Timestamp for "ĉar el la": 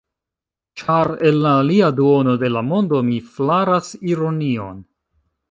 0.81-1.51